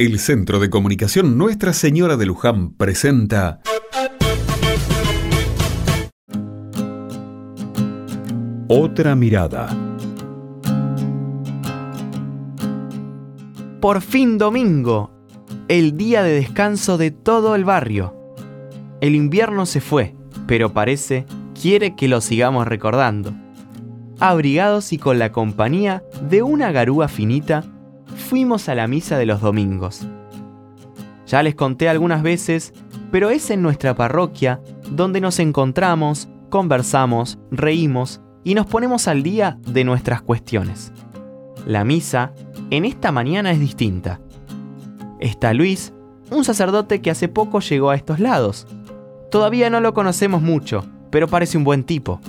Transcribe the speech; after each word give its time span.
El 0.00 0.20
Centro 0.20 0.60
de 0.60 0.70
Comunicación 0.70 1.36
Nuestra 1.36 1.72
Señora 1.72 2.16
de 2.16 2.24
Luján 2.24 2.70
presenta 2.70 3.58
Otra 8.68 9.16
mirada. 9.16 9.76
Por 13.80 14.00
fin 14.00 14.38
domingo, 14.38 15.10
el 15.66 15.96
día 15.96 16.22
de 16.22 16.34
descanso 16.34 16.96
de 16.96 17.10
todo 17.10 17.56
el 17.56 17.64
barrio. 17.64 18.14
El 19.00 19.16
invierno 19.16 19.66
se 19.66 19.80
fue, 19.80 20.14
pero 20.46 20.72
parece 20.72 21.26
quiere 21.60 21.96
que 21.96 22.06
lo 22.06 22.20
sigamos 22.20 22.68
recordando. 22.68 23.34
Abrigados 24.20 24.92
y 24.92 24.98
con 24.98 25.18
la 25.18 25.32
compañía 25.32 26.04
de 26.30 26.42
una 26.44 26.70
garúa 26.70 27.08
finita, 27.08 27.64
fuimos 28.28 28.68
a 28.68 28.74
la 28.74 28.86
misa 28.86 29.16
de 29.16 29.24
los 29.24 29.40
domingos. 29.40 30.06
Ya 31.26 31.42
les 31.42 31.54
conté 31.54 31.88
algunas 31.88 32.22
veces, 32.22 32.74
pero 33.10 33.30
es 33.30 33.48
en 33.50 33.62
nuestra 33.62 33.94
parroquia 33.94 34.60
donde 34.90 35.22
nos 35.22 35.38
encontramos, 35.38 36.28
conversamos, 36.50 37.38
reímos 37.50 38.20
y 38.44 38.54
nos 38.54 38.66
ponemos 38.66 39.08
al 39.08 39.22
día 39.22 39.58
de 39.66 39.82
nuestras 39.82 40.20
cuestiones. 40.20 40.92
La 41.66 41.84
misa 41.84 42.34
en 42.68 42.84
esta 42.84 43.12
mañana 43.12 43.50
es 43.50 43.60
distinta. 43.60 44.20
Está 45.20 45.54
Luis, 45.54 45.94
un 46.30 46.44
sacerdote 46.44 47.00
que 47.00 47.10
hace 47.10 47.28
poco 47.28 47.60
llegó 47.60 47.88
a 47.88 47.96
estos 47.96 48.20
lados. 48.20 48.66
Todavía 49.30 49.70
no 49.70 49.80
lo 49.80 49.94
conocemos 49.94 50.42
mucho, 50.42 50.84
pero 51.10 51.28
parece 51.28 51.56
un 51.56 51.64
buen 51.64 51.82
tipo. 51.82 52.20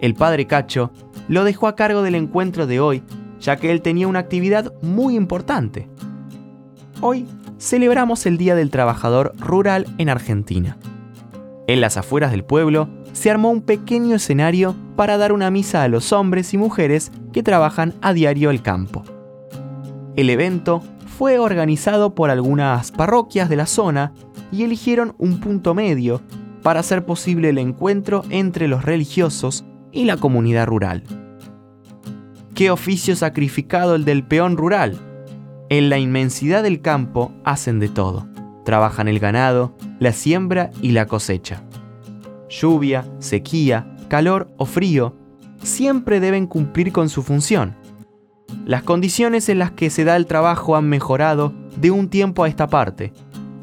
El 0.00 0.14
padre 0.14 0.46
Cacho 0.46 0.92
lo 1.26 1.42
dejó 1.42 1.66
a 1.66 1.74
cargo 1.74 2.02
del 2.02 2.14
encuentro 2.14 2.68
de 2.68 2.78
hoy 2.78 3.02
ya 3.46 3.56
que 3.56 3.70
él 3.70 3.80
tenía 3.80 4.08
una 4.08 4.18
actividad 4.18 4.72
muy 4.82 5.14
importante. 5.14 5.88
Hoy 7.00 7.28
celebramos 7.60 8.26
el 8.26 8.38
Día 8.38 8.56
del 8.56 8.72
Trabajador 8.72 9.34
Rural 9.38 9.86
en 9.98 10.08
Argentina. 10.08 10.76
En 11.68 11.80
las 11.80 11.96
afueras 11.96 12.32
del 12.32 12.44
pueblo 12.44 12.88
se 13.12 13.30
armó 13.30 13.52
un 13.52 13.62
pequeño 13.62 14.16
escenario 14.16 14.74
para 14.96 15.16
dar 15.16 15.32
una 15.32 15.52
misa 15.52 15.84
a 15.84 15.88
los 15.88 16.12
hombres 16.12 16.54
y 16.54 16.58
mujeres 16.58 17.12
que 17.32 17.44
trabajan 17.44 17.94
a 18.02 18.12
diario 18.12 18.50
el 18.50 18.62
campo. 18.62 19.04
El 20.16 20.28
evento 20.28 20.82
fue 21.16 21.38
organizado 21.38 22.16
por 22.16 22.30
algunas 22.30 22.90
parroquias 22.90 23.48
de 23.48 23.56
la 23.56 23.66
zona 23.66 24.12
y 24.50 24.64
eligieron 24.64 25.14
un 25.18 25.38
punto 25.38 25.72
medio 25.72 26.20
para 26.64 26.80
hacer 26.80 27.06
posible 27.06 27.50
el 27.50 27.58
encuentro 27.58 28.24
entre 28.28 28.66
los 28.66 28.84
religiosos 28.84 29.64
y 29.92 30.04
la 30.04 30.16
comunidad 30.16 30.66
rural. 30.66 31.25
Qué 32.56 32.70
oficio 32.70 33.14
sacrificado 33.16 33.94
el 33.96 34.06
del 34.06 34.24
peón 34.24 34.56
rural. 34.56 34.98
En 35.68 35.90
la 35.90 35.98
inmensidad 35.98 36.62
del 36.62 36.80
campo 36.80 37.34
hacen 37.44 37.80
de 37.80 37.90
todo. 37.90 38.26
Trabajan 38.64 39.08
el 39.08 39.18
ganado, 39.18 39.76
la 39.98 40.14
siembra 40.14 40.70
y 40.80 40.92
la 40.92 41.04
cosecha. 41.04 41.62
Lluvia, 42.48 43.04
sequía, 43.18 43.94
calor 44.08 44.48
o 44.56 44.64
frío, 44.64 45.14
siempre 45.62 46.18
deben 46.18 46.46
cumplir 46.46 46.92
con 46.92 47.10
su 47.10 47.22
función. 47.22 47.76
Las 48.64 48.84
condiciones 48.84 49.50
en 49.50 49.58
las 49.58 49.72
que 49.72 49.90
se 49.90 50.04
da 50.04 50.16
el 50.16 50.24
trabajo 50.24 50.76
han 50.76 50.88
mejorado 50.88 51.52
de 51.78 51.90
un 51.90 52.08
tiempo 52.08 52.42
a 52.42 52.48
esta 52.48 52.68
parte, 52.68 53.12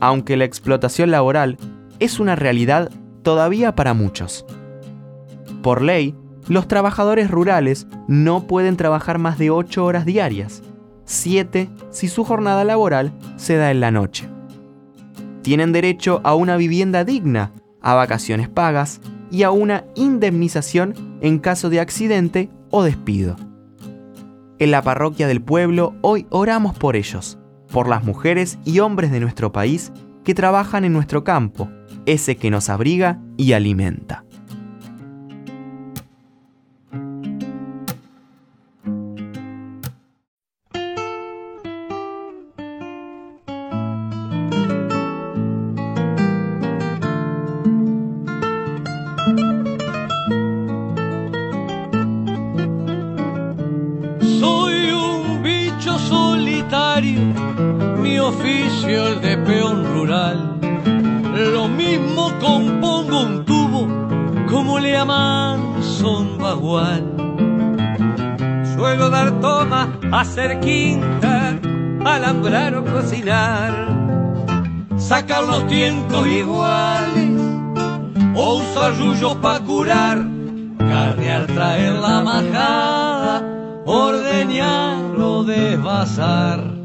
aunque 0.02 0.38
la 0.38 0.46
explotación 0.46 1.10
laboral 1.10 1.58
es 1.98 2.20
una 2.20 2.36
realidad 2.36 2.92
todavía 3.24 3.74
para 3.74 3.96
muchos. 3.96 4.46
Por 5.64 5.82
ley, 5.82 6.16
los 6.48 6.68
trabajadores 6.68 7.32
rurales 7.32 7.88
no 8.08 8.48
pueden 8.48 8.78
trabajar 8.78 9.18
más 9.20 9.38
de 9.38 9.50
8 9.50 9.84
horas 9.84 10.06
diarias, 10.06 10.62
7 11.06 11.70
si 11.90 12.08
su 12.08 12.24
jornada 12.24 12.64
laboral 12.64 13.14
se 13.36 13.56
da 13.56 13.72
en 13.72 13.80
la 13.80 13.92
noche. 13.92 14.28
Tienen 15.42 15.72
derecho 15.72 16.22
a 16.24 16.36
una 16.36 16.58
vivienda 16.58 17.04
digna, 17.04 17.52
a 17.82 17.94
vacaciones 17.94 18.50
pagas 18.50 19.02
y 19.30 19.44
a 19.44 19.52
una 19.52 19.86
indemnización 19.96 21.18
en 21.22 21.40
caso 21.40 21.70
de 21.70 21.80
accidente 21.80 22.50
o 22.70 22.84
despido. 22.84 23.36
En 24.60 24.72
la 24.72 24.82
parroquia 24.82 25.28
del 25.28 25.42
pueblo 25.42 25.96
hoy 26.02 26.26
oramos 26.30 26.78
por 26.78 26.96
ellos, 26.96 27.38
por 27.72 27.90
las 27.90 28.04
mujeres 28.04 28.60
y 28.64 28.80
hombres 28.80 29.12
de 29.12 29.20
nuestro 29.20 29.52
país 29.52 29.92
que 30.24 30.36
trabajan 30.36 30.86
en 30.86 30.94
nuestro 30.94 31.24
campo, 31.24 31.70
ese 32.06 32.38
que 32.38 32.50
nos 32.50 32.70
abriga 32.70 33.20
y 33.36 33.54
alimenta. 33.54 34.24
Oficio 58.24 59.08
el 59.08 59.22
de 59.22 59.38
peón 59.38 59.86
rural. 59.94 60.58
Lo 61.36 61.68
mismo 61.68 62.32
compongo 62.40 63.22
un 63.22 63.46
tubo 63.46 63.88
como 64.50 64.80
le 64.80 64.92
llaman 64.92 65.84
son 65.84 66.38
bagual. 66.38 67.04
Suelo 68.76 69.10
dar 69.10 69.40
toma, 69.42 70.00
hacer 70.12 70.60
quinta, 70.62 71.60
alambrar 72.06 72.76
o 72.76 72.86
cocinar, 72.86 73.88
sacar 74.98 75.44
los 75.44 75.68
tiempos 75.68 76.26
iguales 76.28 77.42
o 78.36 78.56
usar 78.56 78.94
para 79.42 79.60
curar, 79.60 80.18
carnear, 80.78 81.46
traer 81.48 81.94
la 81.94 82.22
majada, 82.22 83.44
ordeñar 83.86 85.20
o 85.20 85.44
desvasar. 85.44 86.83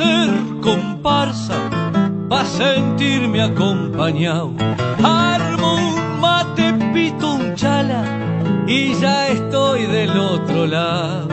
Hacer 0.00 0.30
comparsa 0.62 1.58
pa' 2.28 2.44
sentirme 2.44 3.42
acompañado. 3.42 4.52
Armo 5.02 5.74
un 5.74 6.20
mate, 6.20 6.72
pito 6.92 7.34
un 7.34 7.54
chala 7.54 8.02
y 8.66 8.94
ya 8.94 9.28
estoy 9.28 9.86
del 9.86 10.16
otro 10.18 10.66
lado. 10.66 11.28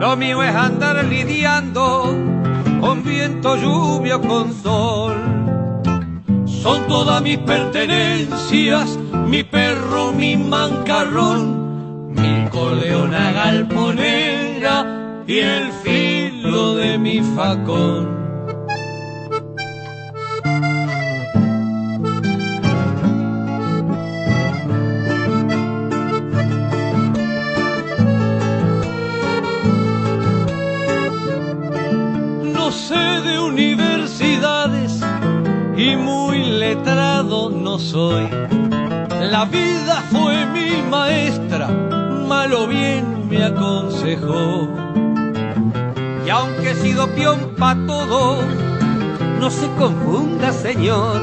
Lo 0.00 0.16
mío 0.16 0.42
es 0.42 0.54
andar 0.54 1.04
lidiando 1.04 2.14
con 2.80 3.02
viento, 3.02 3.56
lluvia, 3.56 4.18
con 4.18 4.52
sol. 4.62 5.16
Son 6.62 6.86
todas 6.86 7.22
mis 7.22 7.38
pertenencias, 7.38 8.98
mi 9.26 9.42
perro, 9.42 10.12
mi 10.12 10.36
mancarrón, 10.36 12.12
mi 12.12 12.48
coleona 12.50 13.32
galponera 13.32 15.24
y 15.26 15.38
el 15.38 15.72
filo 15.82 16.05
No 32.42 32.70
sé 32.70 32.94
de 32.94 33.38
universidades 33.38 35.00
y 35.76 35.96
muy 35.96 36.44
letrado 36.44 37.48
no 37.48 37.78
soy. 37.78 38.28
La 39.30 39.46
vida 39.46 40.02
fue 40.10 40.44
mi 40.46 40.82
maestra, 40.90 41.68
malo 42.28 42.66
bien 42.66 43.26
me 43.28 43.42
aconsejó 43.42 44.85
y 46.26 46.30
aunque 46.30 46.72
he 46.72 46.74
sido 46.74 47.06
peón 47.14 47.54
pa' 47.56 47.76
todo, 47.86 48.42
no 49.38 49.48
se 49.48 49.68
confunda, 49.78 50.52
señor. 50.52 51.20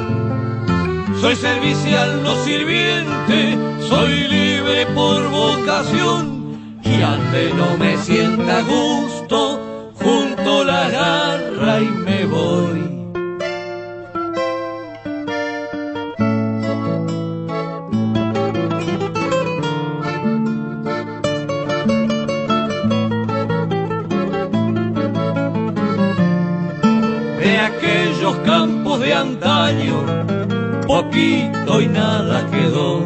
Soy 1.20 1.36
servicial, 1.36 2.24
no 2.24 2.36
sirviente, 2.46 3.58
soy 3.90 4.28
libre 4.30 4.86
por 4.96 5.30
vocación. 5.30 6.80
Y 6.84 7.02
ante 7.02 7.54
no 7.54 7.78
me 7.78 7.98
sienta 7.98 8.62
gusto, 8.62 9.92
junto 9.96 10.64
la 10.64 10.90
garra 10.90 11.82
y 11.82 11.90
me 12.06 12.26
voy. 12.26 12.93
De 27.44 27.60
aquellos 27.60 28.36
campos 28.46 29.02
de 29.02 29.14
antaño, 29.14 30.06
poquito 30.88 31.82
y 31.82 31.88
nada 31.88 32.46
quedó. 32.50 33.06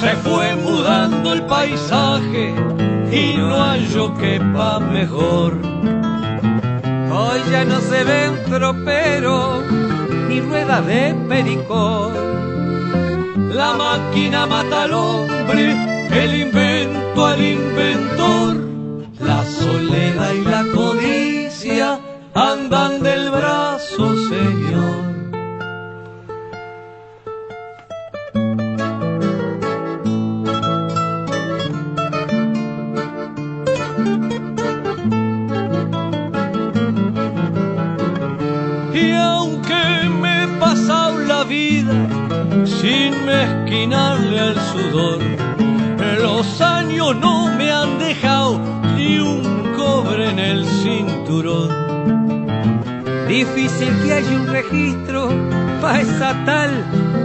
Se 0.00 0.10
fue 0.16 0.56
mudando 0.56 1.32
el 1.32 1.42
paisaje 1.42 2.54
y 3.12 3.36
no 3.36 3.54
hallo 3.62 4.14
quepa 4.16 4.80
mejor. 4.80 5.56
Hoy 7.12 7.40
ya 7.50 7.64
no 7.64 7.80
se 7.80 8.04
ven 8.04 8.32
troperos 8.46 9.64
ni 10.28 10.40
ruedas 10.40 10.86
de 10.86 11.14
pericón. 11.28 12.12
La 13.54 13.72
máquina 13.74 14.46
mata 14.46 14.84
al 14.84 14.92
hombre, 14.92 15.76
el 16.10 16.40
invento 16.42 17.26
al 17.26 17.40
inventor. 17.40 18.56
La 19.20 19.44
soledad 19.44 20.32
y 20.32 20.44
la 20.44 20.64
codicia 20.74 21.98
andan 22.34 23.02
del 23.02 23.17
sin 42.80 43.24
mezquinarle 43.26 44.40
al 44.40 44.54
sudor, 44.70 45.18
los 46.22 46.60
años 46.60 47.16
no 47.16 47.48
me 47.56 47.72
han 47.72 47.98
dejado 47.98 48.60
ni 48.96 49.18
un 49.18 49.74
cobre 49.76 50.30
en 50.30 50.38
el 50.38 50.64
cinturón. 50.64 51.70
Difícil 53.28 53.92
que 54.02 54.12
haya 54.14 54.36
un 54.40 54.46
registro 54.46 55.28
para 55.80 56.00
esa 56.00 56.44
tal 56.44 56.70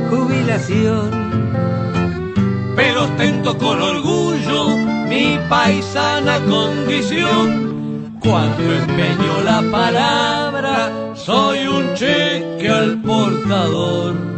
jubilación. 0.09 1.23
pero 2.75 3.03
ostento 3.03 3.57
con 3.57 3.81
orgullo 3.81 4.75
mi 5.07 5.38
paisana 5.49 6.39
condición. 6.39 8.17
Cuando 8.19 8.63
empeño 8.73 9.41
la 9.44 9.61
palabra, 9.69 10.91
soy 11.13 11.67
un 11.67 11.94
cheque 11.94 12.69
al 12.69 13.01
portador. 13.01 14.32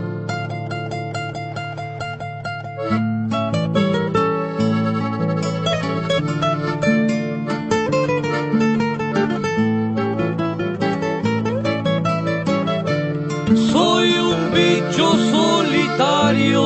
Soy 13.54 14.14
un 14.18 14.52
bicho 14.54 15.16
solitario. 15.32 16.64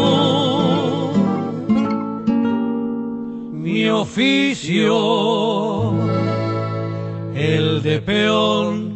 Mi 3.51 3.89
oficio, 3.89 4.93
el 7.35 7.81
de 7.83 7.99
peón. 7.99 8.88